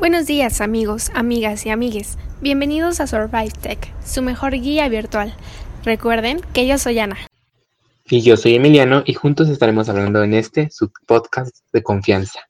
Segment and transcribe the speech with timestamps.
[0.00, 2.16] Buenos días amigos, amigas y amigues.
[2.40, 5.34] Bienvenidos a Survive Tech, su mejor guía virtual.
[5.84, 7.18] Recuerden que yo soy Ana.
[8.06, 12.40] Y yo soy Emiliano y juntos estaremos hablando en este, su podcast de confianza.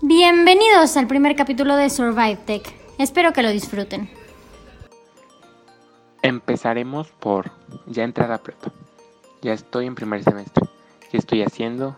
[0.00, 2.74] Bienvenidos al primer capítulo de Survive Tech.
[2.98, 4.10] Espero que lo disfruten.
[6.22, 7.52] Empezaremos por
[7.86, 8.72] ya entrar a prepa.
[9.42, 10.68] Ya estoy en primer semestre.
[11.10, 11.96] ¿Qué estoy haciendo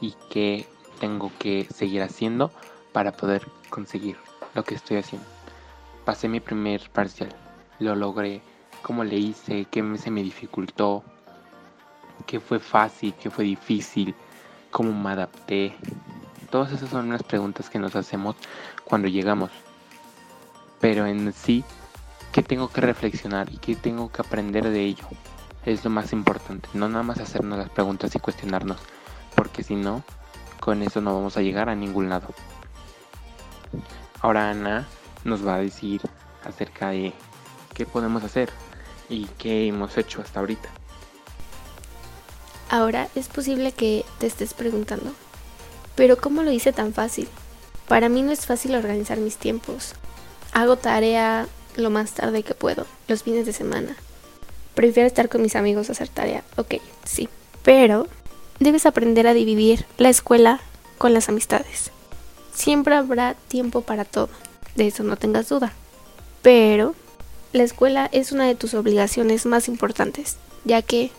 [0.00, 0.66] y qué
[0.98, 2.50] tengo que seguir haciendo
[2.94, 4.16] para poder conseguir
[4.54, 5.28] lo que estoy haciendo?
[6.06, 7.28] Pasé mi primer parcial.
[7.80, 8.40] Lo logré.
[8.80, 9.66] ¿Cómo le hice?
[9.70, 11.04] ¿Qué se me dificultó?
[12.26, 13.12] ¿Qué fue fácil?
[13.12, 14.14] ¿Qué fue difícil?
[14.70, 15.76] ¿Cómo me adapté?
[16.48, 18.36] Todas esas son unas preguntas que nos hacemos
[18.86, 19.50] cuando llegamos.
[20.80, 21.62] Pero en sí,
[22.32, 25.06] ¿qué tengo que reflexionar y qué tengo que aprender de ello?
[25.66, 26.68] Es lo más importante.
[26.72, 28.78] No nada más hacernos las preguntas y cuestionarnos,
[29.34, 30.02] porque si no,
[30.60, 32.28] con eso no vamos a llegar a ningún lado.
[34.20, 34.86] Ahora Ana
[35.24, 36.00] nos va a decir
[36.44, 37.12] acerca de
[37.74, 38.50] qué podemos hacer
[39.08, 40.68] y qué hemos hecho hasta ahorita.
[42.70, 45.12] Ahora es posible que te estés preguntando,
[45.94, 47.28] pero ¿cómo lo hice tan fácil?
[47.88, 49.94] Para mí no es fácil organizar mis tiempos.
[50.52, 53.94] Hago tarea lo más tarde que puedo, los fines de semana.
[54.76, 56.44] Prefiero estar con mis amigos a hacer tarea.
[56.56, 57.30] Ok, sí.
[57.62, 58.06] Pero
[58.60, 60.60] debes aprender a dividir la escuela
[60.98, 61.90] con las amistades.
[62.54, 64.28] Siempre habrá tiempo para todo.
[64.74, 65.72] De eso no tengas duda.
[66.42, 66.94] Pero
[67.54, 71.10] la escuela es una de tus obligaciones más importantes, ya que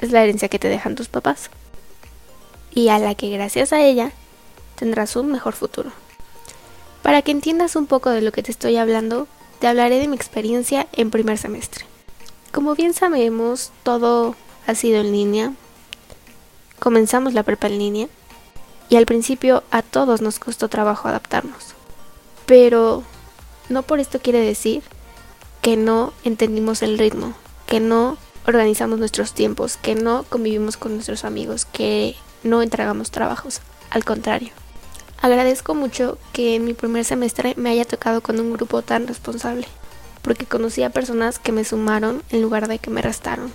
[0.00, 1.50] es la herencia que te dejan tus papás.
[2.74, 4.10] Y a la que gracias a ella
[4.74, 5.92] tendrás un mejor futuro.
[7.04, 9.28] Para que entiendas un poco de lo que te estoy hablando,
[9.60, 11.87] te hablaré de mi experiencia en primer semestre.
[12.58, 14.34] Como bien sabemos, todo
[14.66, 15.52] ha sido en línea.
[16.80, 18.08] Comenzamos la prepa en línea
[18.88, 21.76] y al principio a todos nos costó trabajo adaptarnos.
[22.46, 23.04] Pero
[23.68, 24.82] no por esto quiere decir
[25.62, 27.32] que no entendimos el ritmo,
[27.66, 33.60] que no organizamos nuestros tiempos, que no convivimos con nuestros amigos, que no entregamos trabajos.
[33.88, 34.50] Al contrario,
[35.22, 39.68] agradezco mucho que en mi primer semestre me haya tocado con un grupo tan responsable
[40.28, 43.50] porque conocí a personas que me sumaron en lugar de que me restaron.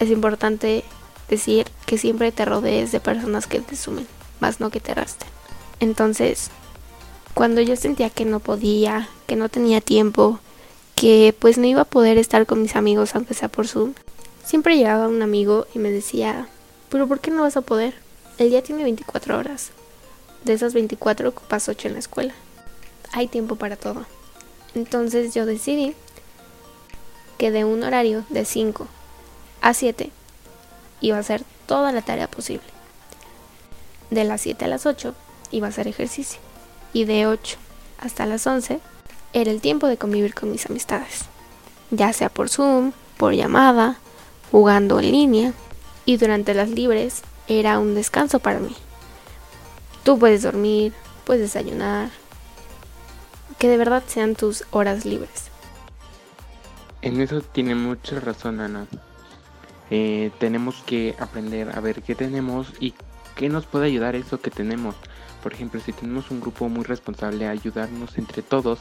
[0.00, 0.82] Es importante
[1.28, 4.06] decir que siempre te rodees de personas que te sumen,
[4.40, 5.28] más no que te resten.
[5.78, 6.48] Entonces,
[7.34, 10.40] cuando yo sentía que no podía, que no tenía tiempo,
[10.94, 13.92] que pues no iba a poder estar con mis amigos aunque sea por Zoom,
[14.46, 16.48] siempre llegaba un amigo y me decía,
[16.88, 17.92] pero ¿por qué no vas a poder?
[18.38, 19.72] El día tiene 24 horas.
[20.46, 22.32] De esas 24 ocupas 8 en la escuela.
[23.12, 24.06] Hay tiempo para todo.
[24.74, 25.94] Entonces yo decidí
[27.38, 28.86] que de un horario de 5
[29.60, 30.10] a 7
[31.00, 32.66] iba a hacer toda la tarea posible.
[34.10, 35.14] De las 7 a las 8
[35.50, 36.40] iba a hacer ejercicio.
[36.92, 37.56] Y de 8
[37.98, 38.80] hasta las 11
[39.32, 41.26] era el tiempo de convivir con mis amistades.
[41.90, 43.98] Ya sea por Zoom, por llamada,
[44.50, 45.52] jugando en línea.
[46.04, 48.74] Y durante las libres era un descanso para mí.
[50.04, 52.10] Tú puedes dormir, puedes desayunar,
[53.58, 55.50] que de verdad sean tus horas libres.
[57.02, 58.86] En eso tiene mucha razón Ana.
[59.90, 62.94] Eh, tenemos que aprender a ver qué tenemos y
[63.36, 64.94] qué nos puede ayudar eso que tenemos.
[65.42, 68.80] Por ejemplo, si tenemos un grupo muy responsable, ayudarnos entre todos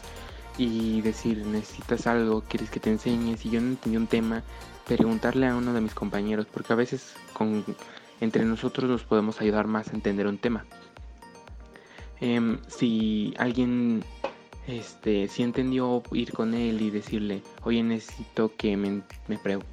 [0.58, 4.44] y decir, necesitas algo, quieres que te enseñe, si yo no entendí un tema,
[4.88, 7.64] preguntarle a uno de mis compañeros, porque a veces con,
[8.20, 10.66] entre nosotros nos podemos ayudar más a entender un tema.
[12.20, 14.04] Em, si alguien
[14.67, 19.01] este, sí entendió ir con él y decirle, oye, necesito que me,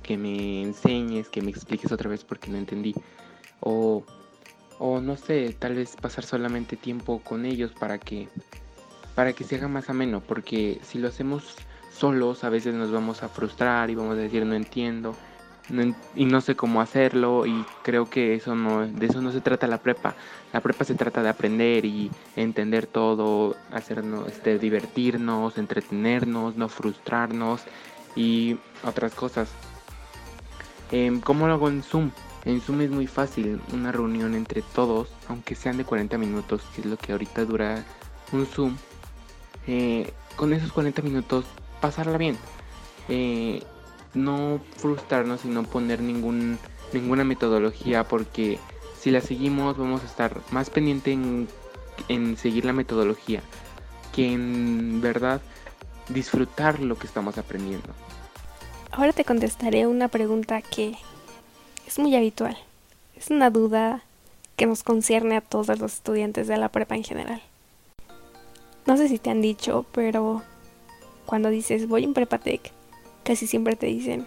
[0.03, 2.95] que me enseñes, que me expliques otra vez porque no entendí.
[3.61, 4.05] O,
[4.79, 8.29] o no sé, tal vez pasar solamente tiempo con ellos para que,
[9.15, 11.57] para que se haga más ameno, porque si lo hacemos
[11.93, 15.15] solos a veces nos vamos a frustrar y vamos a decir no entiendo
[16.15, 19.67] y no sé cómo hacerlo y creo que eso no de eso no se trata
[19.67, 20.15] la prepa.
[20.53, 27.63] La prepa se trata de aprender y entender todo hacernos este divertirnos entretenernos no frustrarnos
[28.15, 29.51] y otras cosas.
[30.93, 32.11] Eh, cómo lo hago en zoom
[32.45, 36.83] en zoom es muy fácil una reunión entre todos aunque sean de 40 minutos que
[36.83, 37.83] es lo que ahorita dura
[38.33, 38.77] un zoom
[39.67, 41.47] eh, con esos 40 minutos
[41.81, 42.37] pasarla bien.
[43.09, 43.63] Eh,
[44.15, 46.59] no frustrarnos y no poner ningún,
[46.93, 48.59] ninguna metodología porque
[48.99, 51.49] si la seguimos vamos a estar más pendiente en,
[52.09, 53.43] en seguir la metodología
[54.15, 55.41] que en verdad
[56.09, 57.89] disfrutar lo que estamos aprendiendo.
[58.93, 60.97] Ahora te contestaré una pregunta que
[61.87, 62.57] es muy habitual.
[63.17, 64.03] Es una duda
[64.57, 67.43] que nos concierne a todos los estudiantes de la prepa en general.
[68.87, 70.43] No sé si te han dicho, pero
[71.27, 72.71] cuando dices voy en Prepatec,
[73.25, 74.27] casi siempre te dicen,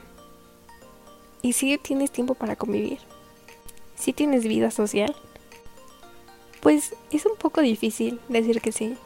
[1.42, 3.00] ¿y si tienes tiempo para convivir?
[3.96, 5.16] ¿Si tienes vida social?
[6.62, 8.98] Pues es un poco difícil decir que sí.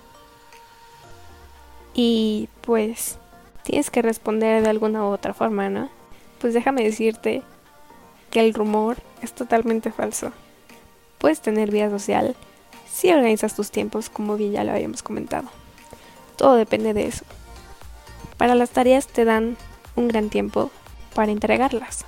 [1.93, 3.19] Y pues
[3.63, 5.89] tienes que responder de alguna u otra forma, ¿no?
[6.39, 7.43] Pues déjame decirte
[8.31, 10.31] que el rumor es totalmente falso.
[11.17, 12.35] Puedes tener vida social
[12.91, 15.49] si organizas tus tiempos como bien ya lo habíamos comentado.
[16.37, 17.25] Todo depende de eso.
[18.37, 19.57] Para las tareas te dan
[19.95, 20.71] un gran tiempo
[21.13, 22.05] para entregarlas.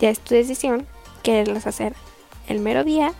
[0.00, 0.86] Ya es tu decisión
[1.22, 1.94] quererlas hacer
[2.48, 3.12] el mero día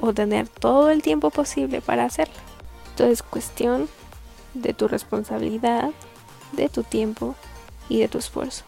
[0.00, 2.34] o tener todo el tiempo posible para hacerlo.
[2.96, 3.88] Todo es cuestión
[4.54, 5.90] de tu responsabilidad,
[6.52, 7.34] de tu tiempo
[7.88, 8.64] y de tu esfuerzo.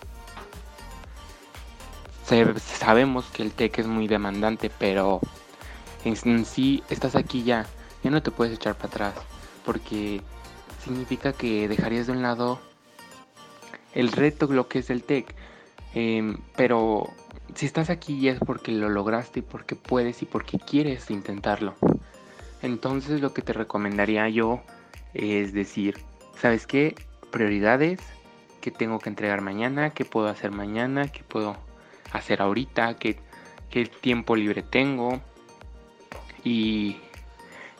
[2.79, 5.21] Sabemos que el TEC es muy demandante, pero
[6.05, 7.67] en sí estás aquí ya,
[8.03, 9.15] ya no te puedes echar para atrás,
[9.67, 10.23] porque
[10.83, 12.59] significa que dejarías de un lado
[13.95, 15.35] el reto lo que es el TEC,
[15.95, 17.11] em, pero
[17.55, 21.75] si estás aquí es porque lo lograste y porque puedes y porque quieres intentarlo.
[22.63, 24.63] Entonces lo que te recomendaría yo
[25.15, 25.99] es decir,
[26.37, 26.95] ¿sabes qué?
[27.31, 28.01] Prioridades,
[28.61, 29.91] ¿qué tengo que entregar mañana?
[29.91, 31.09] ¿Qué puedo hacer mañana?
[31.09, 31.57] ¿Qué puedo
[32.13, 32.95] hacer ahorita?
[32.95, 33.17] ¿Qué,
[33.71, 35.21] qué tiempo libre tengo?
[36.45, 36.99] Y,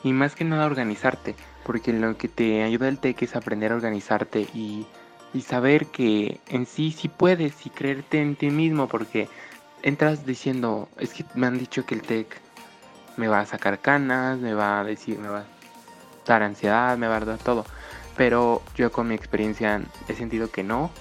[0.03, 3.75] y más que nada organizarte, porque lo que te ayuda el TEC es aprender a
[3.75, 4.85] organizarte y,
[5.33, 9.27] y saber que en sí sí puedes y creerte en ti mismo, porque
[9.81, 12.39] entras diciendo, es que me han dicho que el TEC
[13.17, 15.45] me va a sacar canas, me va a decir, me va a
[16.25, 17.65] dar ansiedad, me va a dar todo.
[18.15, 20.91] Pero yo con mi experiencia he sentido que no,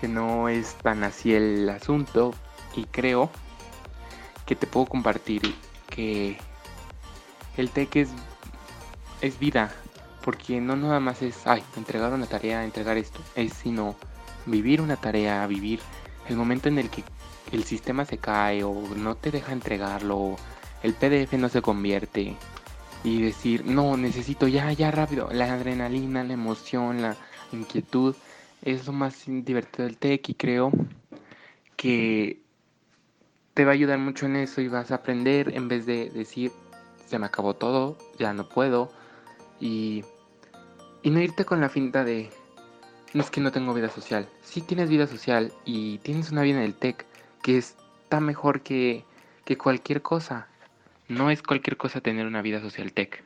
[0.00, 2.32] que no es tan así el asunto
[2.74, 3.30] y creo
[4.46, 5.42] que te puedo compartir
[5.88, 6.38] que
[7.56, 8.08] el TEC es,
[9.20, 9.72] es vida,
[10.22, 13.96] porque no nada más es, ay, entregar una tarea, entregar esto, es sino
[14.46, 15.80] vivir una tarea, vivir
[16.28, 17.04] el momento en el que
[17.52, 20.36] el sistema se cae o no te deja entregarlo,
[20.82, 22.36] el PDF no se convierte
[23.02, 27.16] y decir, no, necesito ya, ya rápido, la adrenalina, la emoción, la
[27.52, 28.14] inquietud,
[28.62, 30.70] es lo más divertido del TEC y creo
[31.76, 32.40] que
[33.54, 36.52] te va a ayudar mucho en eso y vas a aprender en vez de decir,
[37.06, 38.92] se me acabó todo, ya no puedo
[39.60, 40.04] y,
[41.02, 42.30] y no irte con la finta de,
[43.12, 46.58] no es que no tengo vida social, si tienes vida social y tienes una vida
[46.58, 47.06] en el TEC,
[47.42, 49.04] que está mejor que,
[49.44, 50.46] que cualquier cosa.
[51.08, 53.24] No es cualquier cosa tener una vida social tech,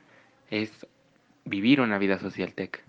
[0.51, 0.87] es
[1.45, 2.83] vivir una vida social tech.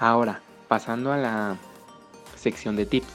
[0.00, 1.56] Ahora, pasando a la
[2.34, 3.06] sección de tips.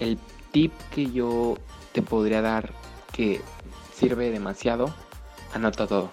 [0.00, 0.18] El
[0.56, 1.58] tip que yo
[1.92, 2.72] te podría dar
[3.12, 3.42] que
[3.92, 4.90] sirve demasiado,
[5.52, 6.08] anota todo.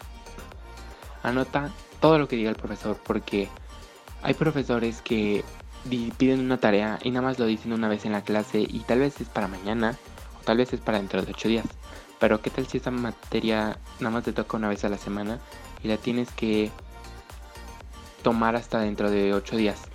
[1.24, 3.48] Anota todo lo que diga el profesor, porque
[4.22, 5.46] hay profesores que
[6.18, 9.00] piden una tarea y nada más lo dicen una vez en la clase y tal
[9.00, 9.98] vez es para mañana
[10.42, 11.66] o tal vez es para dentro de ocho días.
[12.20, 15.40] Pero qué tal si esa materia nada más te toca una vez a la semana
[15.82, 16.70] y la tienes que
[18.24, 19.93] tomar hasta dentro de ocho días.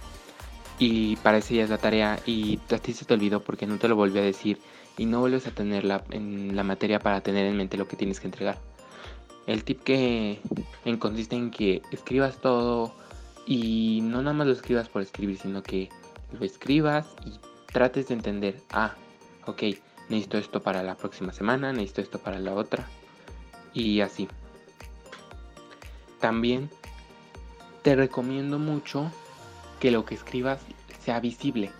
[0.78, 3.78] Y para ese día es la tarea y a ti se te olvidó porque no
[3.78, 4.58] te lo volví a decir
[4.96, 8.20] y no vuelves a tenerla en la materia para tener en mente lo que tienes
[8.20, 8.58] que entregar.
[9.46, 10.40] El tip que
[10.98, 12.94] consiste en que escribas todo
[13.46, 15.88] y no nada más lo escribas por escribir, sino que
[16.38, 17.32] lo escribas y
[17.72, 18.94] trates de entender, ah,
[19.46, 19.62] ok,
[20.08, 22.86] necesito esto para la próxima semana, necesito esto para la otra
[23.72, 24.28] y así.
[26.20, 26.68] También
[27.82, 29.10] te recomiendo mucho
[29.80, 30.60] que lo que escribas
[31.04, 31.70] sea visible,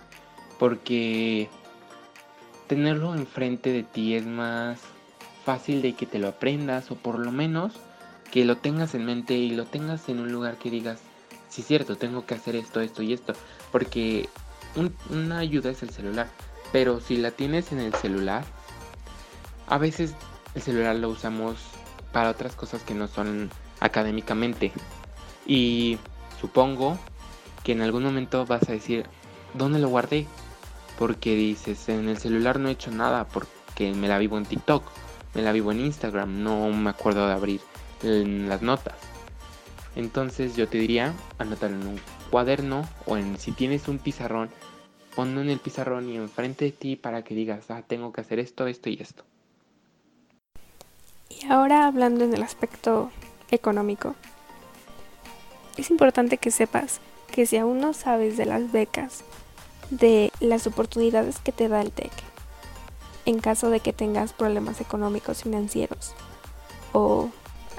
[0.58, 1.48] porque
[2.66, 4.78] tenerlo enfrente de ti es más
[5.44, 7.72] fácil de que te lo aprendas o por lo menos
[8.30, 11.00] que lo tengas en mente y lo tengas en un lugar que digas,
[11.48, 13.32] sí cierto, tengo que hacer esto, esto y esto.
[13.72, 14.28] Porque
[15.10, 16.28] una ayuda es el celular.
[16.72, 18.44] Pero si la tienes en el celular,
[19.66, 20.14] a veces
[20.54, 21.56] el celular lo usamos
[22.12, 23.50] para otras cosas que no son
[23.80, 24.72] académicamente.
[25.46, 25.98] Y
[26.40, 26.98] supongo
[27.68, 29.04] que en algún momento vas a decir,
[29.52, 30.26] ¿dónde lo guardé?
[30.98, 34.82] Porque dices, en el celular no he hecho nada porque me la vivo en TikTok
[35.34, 37.60] me la vivo en Instagram, no me acuerdo de abrir
[38.02, 38.94] en las notas.
[39.96, 44.48] Entonces yo te diría, anotar en un cuaderno o en si tienes un pizarrón,
[45.14, 48.38] ponlo en el pizarrón y enfrente de ti para que digas, ah, tengo que hacer
[48.38, 49.24] esto, esto y esto.
[51.28, 53.10] Y ahora hablando en el aspecto
[53.50, 54.14] económico,
[55.76, 57.02] es importante que sepas
[57.38, 59.22] que si aún no sabes de las becas,
[59.90, 62.10] de las oportunidades que te da el TEC,
[63.26, 66.14] en caso de que tengas problemas económicos, financieros
[66.92, 67.30] o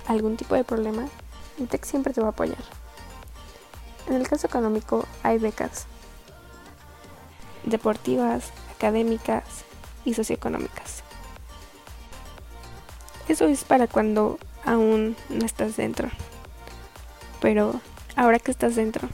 [0.07, 1.09] algún tipo de problema,
[1.59, 2.63] el TEC siempre te va a apoyar.
[4.07, 5.87] En el caso económico hay becas
[7.65, 9.43] deportivas, académicas
[10.05, 11.03] y socioeconómicas.
[13.27, 16.09] Eso es para cuando aún no estás dentro.
[17.41, 17.81] Pero
[18.15, 19.09] ahora que estás dentro,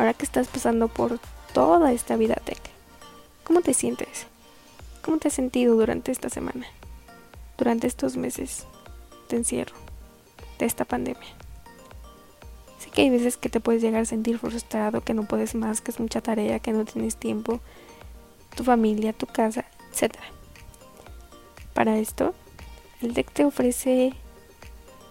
[0.00, 1.20] ahora que estás pasando por
[1.52, 2.58] toda esta vida tech,
[3.44, 4.26] ¿cómo te sientes?
[5.02, 6.66] ¿Cómo te has sentido durante esta semana?
[7.58, 8.64] Durante estos meses
[9.28, 9.76] de encierro,
[10.58, 11.28] de esta pandemia.
[12.78, 15.82] Sé que hay veces que te puedes llegar a sentir frustrado, que no puedes más,
[15.82, 17.60] que es mucha tarea, que no tienes tiempo,
[18.56, 20.16] tu familia, tu casa, etc.
[21.74, 22.32] Para esto,
[23.02, 24.14] el DEC te ofrece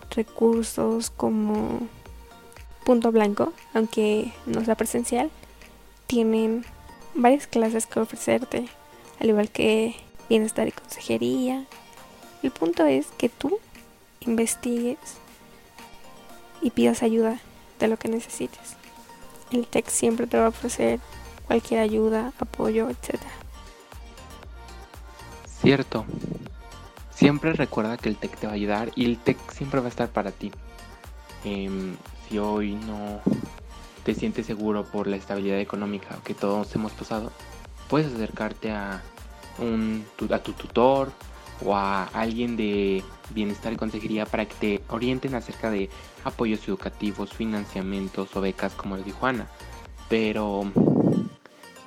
[0.09, 1.81] recursos como
[2.89, 5.29] punto blanco, aunque no sea presencial,
[6.07, 6.65] tienen
[7.13, 8.67] varias clases que ofrecerte,
[9.19, 9.95] al igual que
[10.27, 11.67] bienestar y consejería.
[12.41, 13.59] El punto es que tú
[14.21, 14.97] investigues
[16.63, 17.39] y pidas ayuda
[17.77, 18.75] de lo que necesites.
[19.51, 20.99] El TEC siempre te va a ofrecer
[21.45, 23.21] cualquier ayuda, apoyo, etc.
[25.61, 26.05] Cierto.
[27.13, 29.89] Siempre recuerda que el TEC te va a ayudar y el TEC siempre va a
[29.89, 30.51] estar para ti.
[31.43, 31.95] Em,
[32.29, 33.21] si hoy no
[34.03, 37.31] te sientes seguro por la estabilidad económica que todos hemos pasado,
[37.89, 39.01] puedes acercarte a,
[39.57, 41.11] un, a tu tutor
[41.65, 45.89] o a alguien de bienestar y consejería para que te orienten acerca de
[46.23, 49.47] apoyos educativos, financiamientos o becas, como lo dijo Ana.
[50.07, 50.71] Pero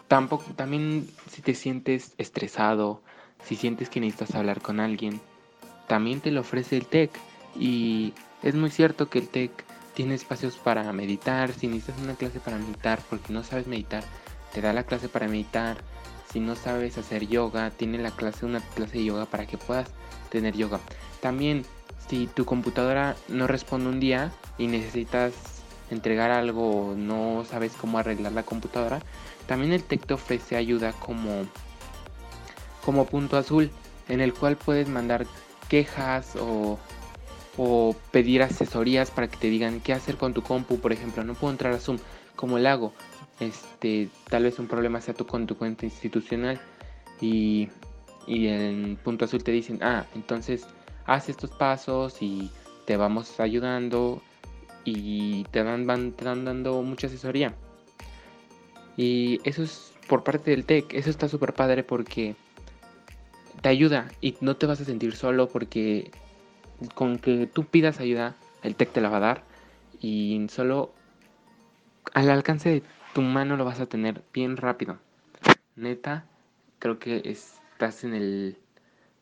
[0.08, 3.00] tampoco, también si te sientes estresado,
[3.44, 5.20] si sientes que necesitas hablar con alguien,
[5.88, 7.10] también te lo ofrece el TEC.
[7.58, 9.50] Y es muy cierto que el TEC
[9.94, 11.52] tiene espacios para meditar.
[11.52, 14.04] Si necesitas una clase para meditar porque no sabes meditar,
[14.52, 15.78] te da la clase para meditar.
[16.32, 19.90] Si no sabes hacer yoga, tiene la clase, una clase de yoga para que puedas
[20.30, 20.80] tener yoga.
[21.20, 21.64] También,
[22.08, 25.34] si tu computadora no responde un día y necesitas
[25.90, 29.00] entregar algo o no sabes cómo arreglar la computadora,
[29.46, 31.46] también el TEC te ofrece ayuda como,
[32.84, 33.70] como punto azul,
[34.08, 35.26] en el cual puedes mandar
[35.68, 36.78] quejas o
[37.56, 41.34] o pedir asesorías para que te digan qué hacer con tu compu, por ejemplo, no
[41.34, 41.98] puedo entrar a Zoom,
[42.36, 42.92] ¿cómo le hago?
[43.40, 46.60] Este, tal vez un problema sea tú con tu cuenta institucional
[47.20, 47.68] y,
[48.26, 50.66] y en punto azul te dicen, ah, entonces
[51.06, 52.50] haz estos pasos y
[52.86, 54.22] te vamos ayudando
[54.84, 57.54] y te dan, van, te dan dando mucha asesoría.
[58.96, 62.34] Y eso es por parte del TEC, eso está súper padre porque
[63.60, 66.10] te ayuda y no te vas a sentir solo porque
[66.94, 69.42] con que tú pidas ayuda, el TEC te la va a dar
[70.00, 70.92] y solo
[72.14, 72.82] al alcance de
[73.14, 74.98] tu mano lo vas a tener bien rápido.
[75.76, 76.24] Neta,
[76.78, 78.56] creo que estás en el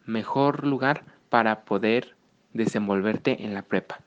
[0.07, 2.17] mejor lugar para poder
[2.53, 4.01] desenvolverte en la prepa.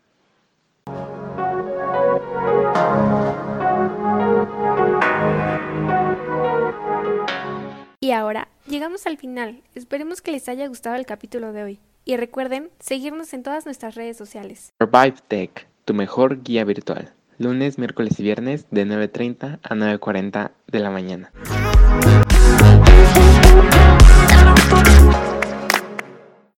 [8.00, 9.63] Y ahora, llegamos al final.
[9.75, 11.79] Esperemos que les haya gustado el capítulo de hoy.
[12.05, 14.74] Y recuerden seguirnos en todas nuestras redes sociales.
[14.79, 17.13] Survive Tech, tu mejor guía virtual.
[17.38, 21.31] Lunes, miércoles y viernes de 9.30 a 9.40 de la mañana.